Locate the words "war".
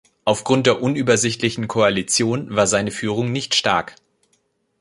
2.55-2.65